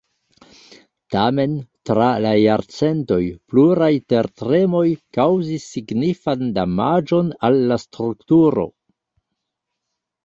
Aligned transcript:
Tamen 1.15 1.51
tra 1.89 2.07
la 2.25 2.31
jarcentoj 2.43 3.19
pluraj 3.51 3.91
tertremoj 4.13 4.83
kaŭzis 5.19 5.69
signifan 5.75 6.51
damaĝon 6.57 7.31
al 7.51 7.63
la 7.73 7.79
strukturo. 7.89 8.69